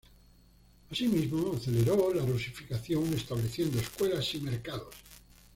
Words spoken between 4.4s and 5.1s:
mercados.